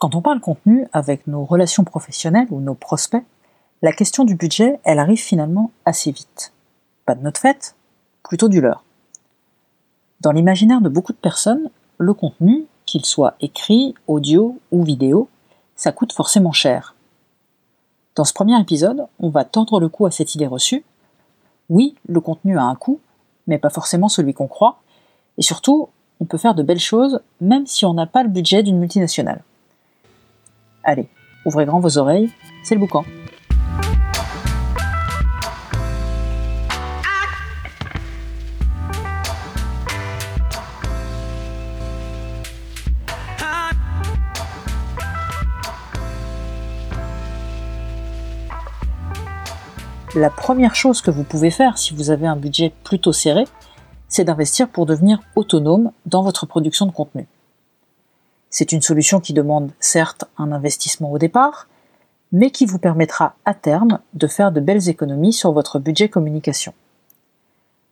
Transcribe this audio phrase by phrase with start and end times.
[0.00, 3.22] Quand on parle contenu avec nos relations professionnelles ou nos prospects,
[3.82, 6.54] la question du budget, elle arrive finalement assez vite.
[7.04, 7.76] Pas de notre fait,
[8.22, 8.82] plutôt du leur.
[10.22, 11.68] Dans l'imaginaire de beaucoup de personnes,
[11.98, 15.28] le contenu, qu'il soit écrit, audio ou vidéo,
[15.76, 16.94] ça coûte forcément cher.
[18.16, 20.82] Dans ce premier épisode, on va tendre le cou à cette idée reçue.
[21.68, 23.00] Oui, le contenu a un coût,
[23.46, 24.80] mais pas forcément celui qu'on croit,
[25.36, 25.90] et surtout,
[26.20, 29.42] on peut faire de belles choses même si on n'a pas le budget d'une multinationale.
[30.82, 31.08] Allez,
[31.44, 32.30] ouvrez grand vos oreilles,
[32.62, 33.04] c'est le boucan.
[50.16, 53.44] La première chose que vous pouvez faire si vous avez un budget plutôt serré,
[54.08, 57.28] c'est d'investir pour devenir autonome dans votre production de contenu.
[58.50, 61.68] C'est une solution qui demande certes un investissement au départ,
[62.32, 66.74] mais qui vous permettra à terme de faire de belles économies sur votre budget communication.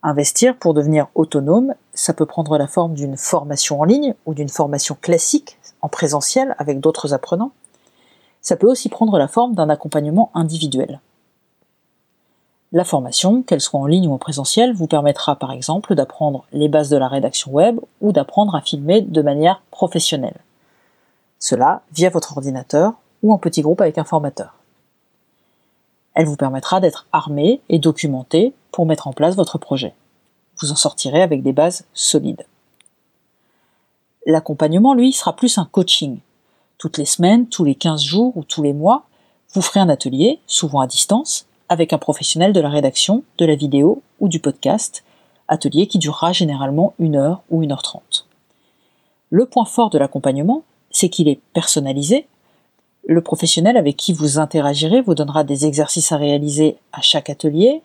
[0.02, 4.48] Investir pour devenir autonome, ça peut prendre la forme d'une formation en ligne ou d'une
[4.48, 7.52] formation classique en présentiel avec d'autres apprenants.
[8.40, 11.00] Ça peut aussi prendre la forme d'un accompagnement individuel.
[12.72, 16.68] La formation, qu'elle soit en ligne ou en présentiel, vous permettra par exemple d'apprendre les
[16.68, 20.36] bases de la rédaction web ou d'apprendre à filmer de manière professionnelle.
[21.38, 24.54] Cela via votre ordinateur ou en petit groupe avec un formateur.
[26.14, 29.94] Elle vous permettra d'être armé et documenté pour mettre en place votre projet.
[30.60, 32.44] Vous en sortirez avec des bases solides.
[34.26, 36.18] L'accompagnement, lui, sera plus un coaching.
[36.76, 39.04] Toutes les semaines, tous les 15 jours ou tous les mois,
[39.54, 43.54] vous ferez un atelier, souvent à distance, avec un professionnel de la rédaction, de la
[43.54, 45.04] vidéo ou du podcast,
[45.48, 48.26] atelier qui durera généralement une heure ou une heure trente.
[49.30, 50.62] Le point fort de l'accompagnement,
[50.98, 52.26] c'est qu'il est personnalisé.
[53.06, 57.82] Le professionnel avec qui vous interagirez vous donnera des exercices à réaliser à chaque atelier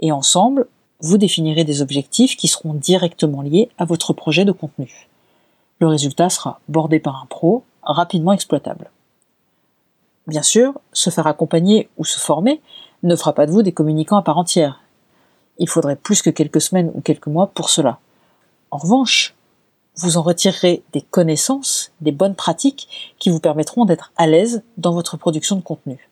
[0.00, 0.66] et ensemble,
[1.00, 5.08] vous définirez des objectifs qui seront directement liés à votre projet de contenu.
[5.78, 8.90] Le résultat sera bordé par un pro, rapidement exploitable.
[10.26, 12.60] Bien sûr, se faire accompagner ou se former,
[13.04, 14.80] ne fera pas de vous des communicants à part entière.
[15.58, 18.00] Il faudrait plus que quelques semaines ou quelques mois pour cela.
[18.72, 19.36] En revanche,
[19.98, 24.92] vous en retirerez des connaissances, des bonnes pratiques qui vous permettront d'être à l'aise dans
[24.92, 26.08] votre production de contenu.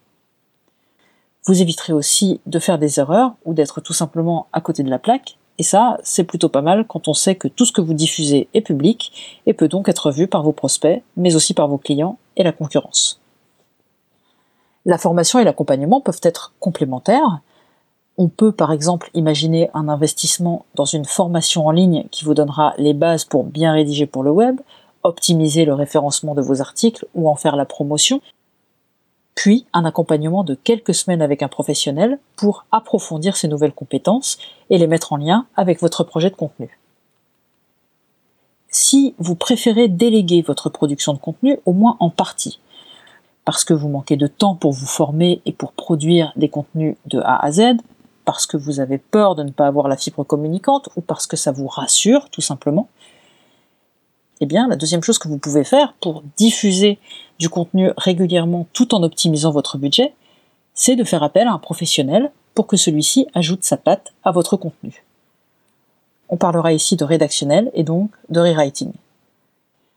[1.45, 4.99] Vous éviterez aussi de faire des erreurs ou d'être tout simplement à côté de la
[4.99, 7.95] plaque, et ça, c'est plutôt pas mal quand on sait que tout ce que vous
[7.95, 11.79] diffusez est public et peut donc être vu par vos prospects, mais aussi par vos
[11.79, 13.21] clients et la concurrence.
[14.85, 17.41] La formation et l'accompagnement peuvent être complémentaires.
[18.19, 22.73] On peut par exemple imaginer un investissement dans une formation en ligne qui vous donnera
[22.79, 24.61] les bases pour bien rédiger pour le web,
[25.03, 28.23] optimiser le référencement de vos articles ou en faire la promotion,
[29.35, 34.39] puis un accompagnement de quelques semaines avec un professionnel pour approfondir ces nouvelles compétences
[34.71, 36.79] et les mettre en lien avec votre projet de contenu.
[38.71, 42.61] Si vous préférez déléguer votre production de contenu, au moins en partie,
[43.45, 47.21] parce que vous manquez de temps pour vous former et pour produire des contenus de
[47.21, 47.77] A à Z,
[48.27, 51.37] parce que vous avez peur de ne pas avoir la fibre communicante ou parce que
[51.37, 52.89] ça vous rassure tout simplement,
[54.41, 56.99] eh bien la deuxième chose que vous pouvez faire pour diffuser
[57.39, 60.13] du contenu régulièrement tout en optimisant votre budget,
[60.75, 64.57] c'est de faire appel à un professionnel pour que celui-ci ajoute sa patte à votre
[64.57, 65.05] contenu.
[66.29, 68.93] On parlera ici de rédactionnel et donc de rewriting.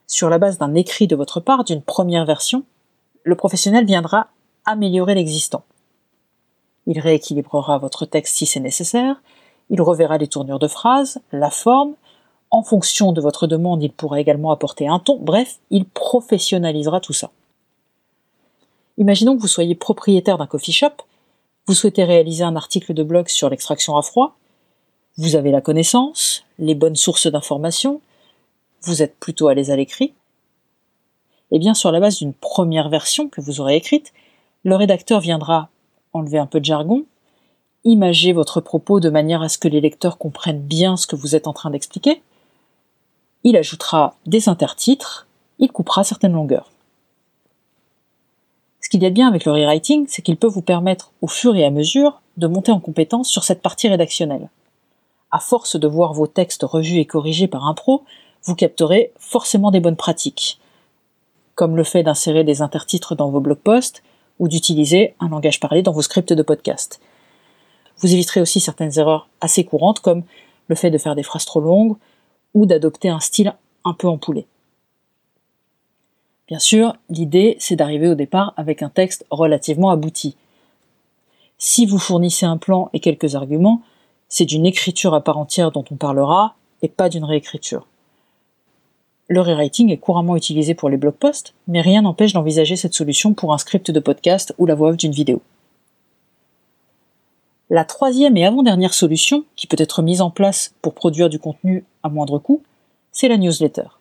[0.06, 2.62] Sur la base d'un écrit de votre part, d'une première version,
[3.24, 4.28] le professionnel viendra
[4.64, 5.64] améliorer l'existant.
[6.90, 9.22] Il rééquilibrera votre texte si c'est nécessaire,
[9.70, 11.94] il reverra les tournures de phrases, la forme,
[12.50, 17.12] en fonction de votre demande, il pourra également apporter un ton, bref, il professionnalisera tout
[17.12, 17.30] ça.
[18.98, 21.04] Imaginons que vous soyez propriétaire d'un coffee shop,
[21.68, 24.34] vous souhaitez réaliser un article de blog sur l'extraction à froid,
[25.16, 28.00] vous avez la connaissance, les bonnes sources d'informations,
[28.82, 30.12] vous êtes plutôt à l'aise à l'écrit,
[31.52, 34.12] eh bien, sur la base d'une première version que vous aurez écrite,
[34.64, 35.68] le rédacteur viendra
[36.12, 37.04] enlever un peu de jargon,
[37.84, 41.34] imager votre propos de manière à ce que les lecteurs comprennent bien ce que vous
[41.34, 42.22] êtes en train d'expliquer.
[43.44, 45.26] Il ajoutera des intertitres,
[45.58, 46.70] il coupera certaines longueurs.
[48.80, 51.28] Ce qu'il y a de bien avec le rewriting, c'est qu'il peut vous permettre, au
[51.28, 54.50] fur et à mesure, de monter en compétence sur cette partie rédactionnelle.
[55.30, 58.04] À force de voir vos textes revus et corrigés par un pro,
[58.44, 60.58] vous capterez forcément des bonnes pratiques,
[61.54, 64.02] comme le fait d'insérer des intertitres dans vos blog posts
[64.40, 67.00] ou d'utiliser un langage parlé dans vos scripts de podcast.
[67.98, 70.24] Vous éviterez aussi certaines erreurs assez courantes comme
[70.66, 71.96] le fait de faire des phrases trop longues
[72.54, 73.54] ou d'adopter un style
[73.84, 74.46] un peu empoulé.
[76.48, 80.36] Bien sûr, l'idée, c'est d'arriver au départ avec un texte relativement abouti.
[81.58, 83.82] Si vous fournissez un plan et quelques arguments,
[84.28, 87.86] c'est d'une écriture à part entière dont on parlera et pas d'une réécriture.
[89.30, 93.32] Le rewriting est couramment utilisé pour les blog posts, mais rien n'empêche d'envisager cette solution
[93.32, 95.40] pour un script de podcast ou la voix off d'une vidéo.
[97.70, 101.84] La troisième et avant-dernière solution, qui peut être mise en place pour produire du contenu
[102.02, 102.64] à moindre coût,
[103.12, 104.00] c'est la newsletter.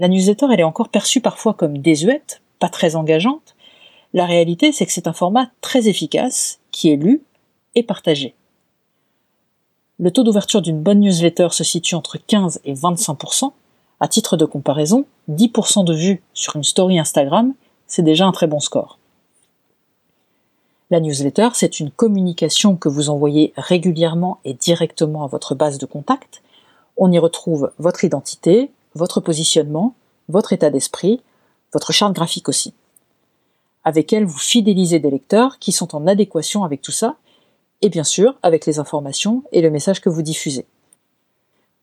[0.00, 3.54] La newsletter, elle est encore perçue parfois comme désuète, pas très engageante.
[4.12, 7.22] La réalité, c'est que c'est un format très efficace, qui est lu
[7.76, 8.34] et partagé.
[9.98, 13.52] Le taux d'ouverture d'une bonne newsletter se situe entre 15 et 25%
[13.98, 17.54] À titre de comparaison, 10% de vues sur une story Instagram,
[17.86, 18.98] c'est déjà un très bon score.
[20.90, 25.86] La newsletter, c'est une communication que vous envoyez régulièrement et directement à votre base de
[25.86, 26.42] contact.
[26.98, 29.94] On y retrouve votre identité, votre positionnement,
[30.28, 31.22] votre état d'esprit,
[31.72, 32.74] votre charte graphique aussi.
[33.82, 37.16] Avec elle, vous fidélisez des lecteurs qui sont en adéquation avec tout ça,
[37.82, 40.66] et bien sûr avec les informations et le message que vous diffusez.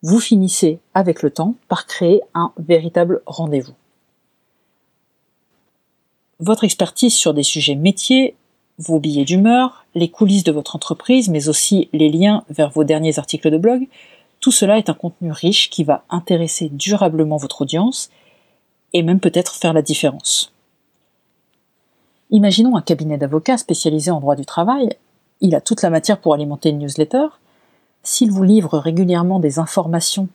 [0.01, 3.73] Vous finissez avec le temps par créer un véritable rendez-vous.
[6.39, 8.35] Votre expertise sur des sujets métiers,
[8.79, 13.17] vos billets d'humeur, les coulisses de votre entreprise, mais aussi les liens vers vos derniers
[13.17, 13.87] articles de blog,
[14.39, 18.09] tout cela est un contenu riche qui va intéresser durablement votre audience
[18.91, 20.51] et même peut-être faire la différence.
[22.29, 24.89] Imaginons un cabinet d'avocats spécialisé en droit du travail,
[25.43, 27.27] il a toute la matière pour alimenter une newsletter.
[28.01, 30.29] S'il vous livre régulièrement des informations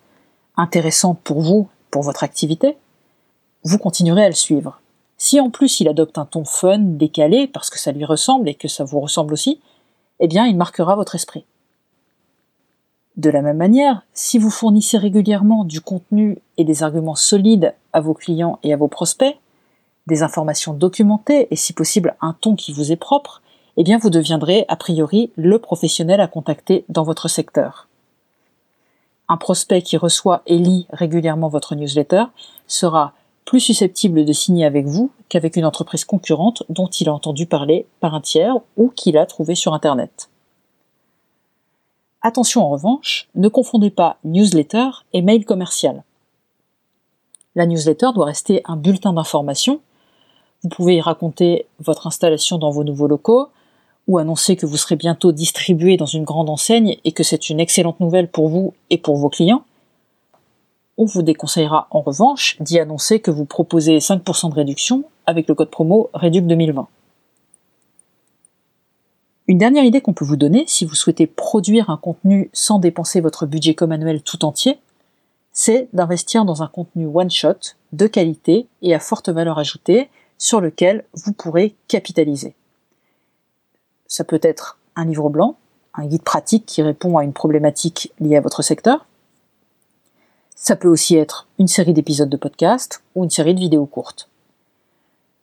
[0.56, 2.76] intéressantes pour vous, pour votre activité,
[3.64, 4.80] vous continuerez à le suivre.
[5.16, 8.54] Si en plus il adopte un ton fun, décalé, parce que ça lui ressemble et
[8.54, 9.60] que ça vous ressemble aussi,
[10.20, 11.44] eh bien il marquera votre esprit.
[13.16, 18.00] De la même manière, si vous fournissez régulièrement du contenu et des arguments solides à
[18.00, 19.36] vos clients et à vos prospects,
[20.06, 23.42] des informations documentées et si possible un ton qui vous est propre,
[23.78, 27.86] eh bien vous deviendrez a priori le professionnel à contacter dans votre secteur.
[29.28, 32.24] Un prospect qui reçoit et lit régulièrement votre newsletter
[32.66, 33.12] sera
[33.44, 37.86] plus susceptible de signer avec vous qu'avec une entreprise concurrente dont il a entendu parler
[38.00, 40.28] par un tiers ou qu'il a trouvé sur Internet.
[42.20, 46.02] Attention en revanche, ne confondez pas newsletter et mail commercial.
[47.54, 49.80] La newsletter doit rester un bulletin d'information.
[50.64, 53.50] Vous pouvez y raconter votre installation dans vos nouveaux locaux
[54.08, 57.60] ou annoncer que vous serez bientôt distribué dans une grande enseigne et que c'est une
[57.60, 59.64] excellente nouvelle pour vous et pour vos clients?
[60.96, 65.54] On vous déconseillera en revanche d'y annoncer que vous proposez 5% de réduction avec le
[65.54, 66.88] code promo REDUC 2020.
[69.46, 73.20] Une dernière idée qu'on peut vous donner si vous souhaitez produire un contenu sans dépenser
[73.20, 74.78] votre budget comme annuel tout entier,
[75.52, 81.04] c'est d'investir dans un contenu one-shot, de qualité et à forte valeur ajoutée sur lequel
[81.14, 82.54] vous pourrez capitaliser.
[84.08, 85.56] Ça peut être un livre blanc,
[85.94, 89.06] un guide pratique qui répond à une problématique liée à votre secteur.
[90.56, 94.28] Ça peut aussi être une série d'épisodes de podcast ou une série de vidéos courtes.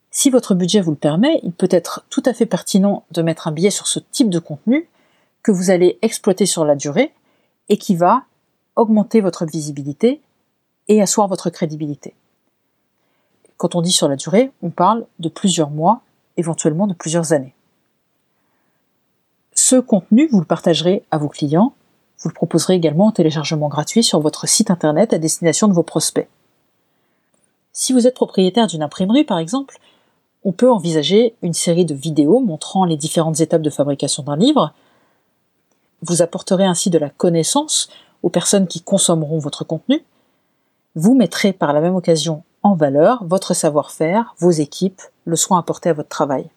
[0.10, 3.48] Si votre budget vous le permet, il peut être tout à fait pertinent de mettre
[3.48, 4.90] un billet sur ce type de contenu
[5.44, 7.14] que vous allez exploiter sur la durée
[7.70, 8.24] et qui va
[8.76, 10.22] augmenter votre visibilité
[10.88, 12.16] et asseoir votre crédibilité.
[13.58, 16.02] Quand on dit sur la durée, on parle de plusieurs mois,
[16.36, 17.54] éventuellement de plusieurs années.
[19.56, 21.74] Ce contenu, vous le partagerez à vos clients,
[22.20, 25.84] vous le proposerez également en téléchargement gratuit sur votre site internet à destination de vos
[25.84, 26.28] prospects.
[27.74, 29.80] Si vous êtes propriétaire d'une imprimerie, par exemple,
[30.44, 34.74] on peut envisager une série de vidéos montrant les différentes étapes de fabrication d'un livre.
[36.02, 37.90] Vous apporterez ainsi de la connaissance
[38.24, 40.04] aux personnes qui consommeront votre contenu.
[40.96, 45.90] Vous mettrez par la même occasion en valeur votre savoir-faire, vos équipes, le soin apporté
[45.90, 46.50] à votre travail.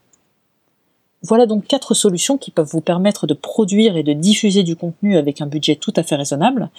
[1.23, 5.17] Voilà donc quatre solutions qui peuvent vous permettre de produire et de diffuser du contenu
[5.17, 6.71] avec un budget tout à fait raisonnable.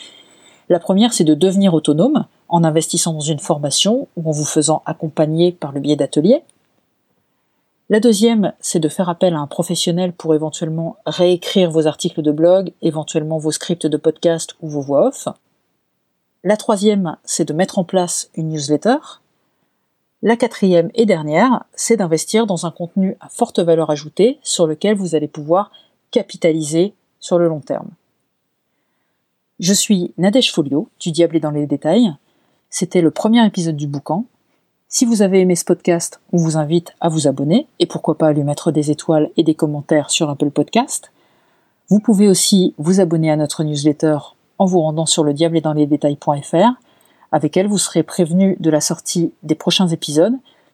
[0.69, 4.81] La première, c'est de devenir autonome en investissant dans une formation ou en vous faisant
[4.85, 6.43] accompagner par le biais d'ateliers.
[7.89, 12.31] La deuxième, c'est de faire appel à un professionnel pour éventuellement réécrire vos articles de
[12.31, 15.27] blog, éventuellement vos scripts de podcast ou vos voix off.
[16.43, 18.97] La troisième, c'est de mettre en place une newsletter.
[20.21, 24.97] La quatrième et dernière, c'est d'investir dans un contenu à forte valeur ajoutée sur lequel
[24.97, 25.71] vous allez pouvoir
[26.11, 27.89] capitaliser sur le long terme.
[29.59, 32.13] Je suis Nadège Folio du Diable est dans les détails.
[32.69, 34.25] C'était le premier épisode du boucan.
[34.89, 38.27] Si vous avez aimé ce podcast, on vous invite à vous abonner et pourquoi pas
[38.27, 41.11] à lui mettre des étoiles et des commentaires sur Apple Podcast.
[41.89, 44.17] Vous pouvez aussi vous abonner à notre newsletter
[44.57, 46.79] en vous rendant sur le diable dans les détails.fr
[47.31, 50.33] Avec elle, vous serez prévenu de la sortie des prochains épisodes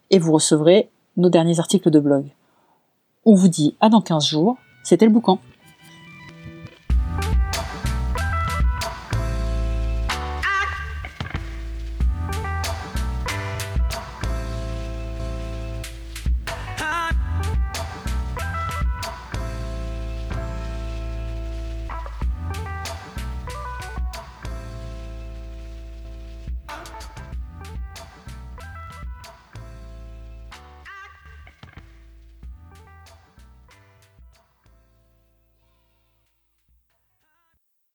[0.10, 2.26] et vous recevrez nos derniers articles de blog.
[3.26, 5.40] On vous dit à dans 15 jours, c'était le boucan.